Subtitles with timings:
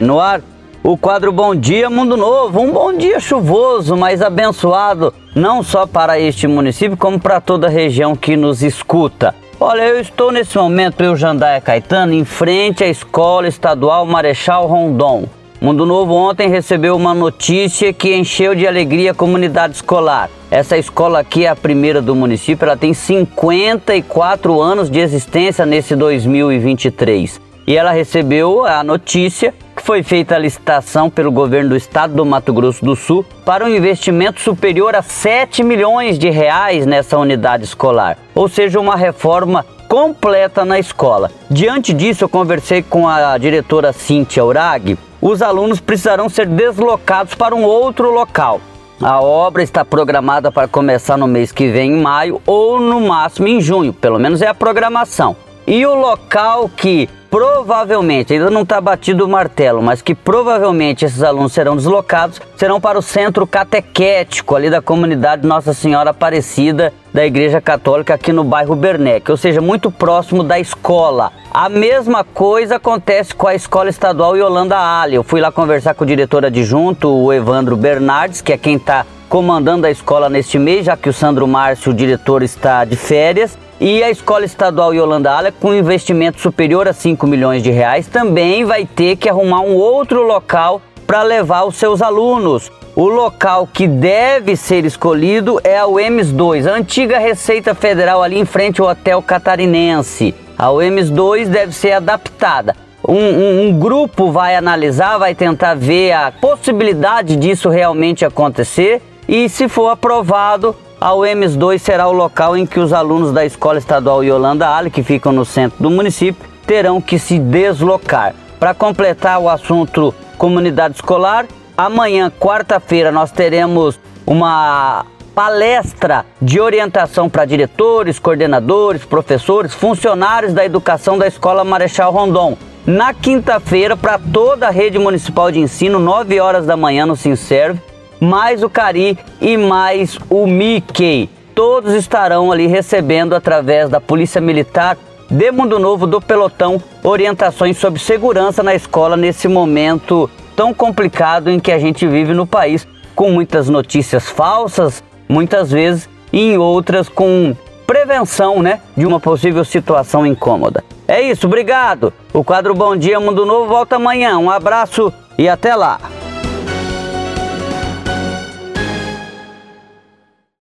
[0.00, 0.40] No ar,
[0.82, 2.60] o quadro Bom Dia Mundo Novo.
[2.60, 7.70] Um bom dia chuvoso, mas abençoado, não só para este município, como para toda a
[7.70, 9.34] região que nos escuta.
[9.58, 15.24] Olha, eu estou nesse momento, eu, Jandaia Caetano, em frente à Escola Estadual Marechal Rondon.
[15.60, 20.30] Mundo Novo ontem recebeu uma notícia que encheu de alegria a comunidade escolar.
[20.48, 25.96] Essa escola aqui é a primeira do município, ela tem 54 anos de existência nesse
[25.96, 27.40] 2023.
[27.66, 29.52] E ela recebeu a notícia
[29.88, 33.68] foi feita a licitação pelo governo do estado do Mato Grosso do Sul para um
[33.68, 38.18] investimento superior a 7 milhões de reais nessa unidade escolar.
[38.34, 41.30] Ou seja, uma reforma completa na escola.
[41.50, 44.98] Diante disso, eu conversei com a diretora Cíntia Urag.
[45.22, 48.60] Os alunos precisarão ser deslocados para um outro local.
[49.00, 53.48] A obra está programada para começar no mês que vem, em maio, ou no máximo
[53.48, 55.34] em junho, pelo menos é a programação.
[55.70, 61.22] E o local que provavelmente, ainda não está batido o martelo, mas que provavelmente esses
[61.22, 67.26] alunos serão deslocados, serão para o centro catequético ali da comunidade Nossa Senhora Aparecida da
[67.26, 71.32] Igreja Católica aqui no bairro Bernec, ou seja, muito próximo da escola.
[71.52, 75.16] A mesma coisa acontece com a Escola Estadual Yolanda Ali.
[75.16, 79.04] Eu fui lá conversar com o diretor adjunto, o Evandro Bernardes, que é quem está
[79.28, 83.67] comandando a escola neste mês, já que o Sandro Márcio, o diretor, está de férias.
[83.80, 88.64] E a Escola Estadual Yolanda Ala, com investimento superior a 5 milhões de reais, também
[88.64, 92.72] vai ter que arrumar um outro local para levar os seus alunos.
[92.96, 98.40] O local que deve ser escolhido é a UEMS 2, a antiga Receita Federal ali
[98.40, 100.34] em frente ao Hotel Catarinense.
[100.58, 102.74] A UEMS 2 deve ser adaptada.
[103.06, 109.48] Um, um, um, grupo vai analisar, vai tentar ver a possibilidade disso realmente acontecer e,
[109.48, 113.78] se for aprovado, a UEMS 2 será o local em que os alunos da Escola
[113.78, 118.34] Estadual Yolanda Ali, que ficam no centro do município, terão que se deslocar.
[118.58, 127.44] Para completar o assunto comunidade escolar, amanhã, quarta-feira, nós teremos uma palestra de orientação para
[127.44, 132.56] diretores, coordenadores, professores, funcionários da educação da Escola Marechal Rondon.
[132.84, 137.80] Na quinta-feira, para toda a rede municipal de ensino, 9 horas da manhã no Sinserve,
[138.20, 141.28] mais o Cari e mais o Mickey.
[141.54, 144.96] Todos estarão ali recebendo através da Polícia Militar
[145.30, 151.60] de Mundo Novo do Pelotão orientações sobre segurança na escola nesse momento tão complicado em
[151.60, 157.08] que a gente vive no país, com muitas notícias falsas, muitas vezes, e em outras
[157.08, 157.54] com
[157.86, 160.82] prevenção, né, de uma possível situação incômoda.
[161.06, 162.12] É isso, obrigado.
[162.32, 164.36] O quadro Bom Dia Mundo Novo volta amanhã.
[164.38, 165.98] Um abraço e até lá.